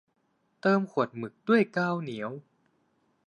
[0.61, 2.31] เติมขวดหมึกด้วยกาวเหนียว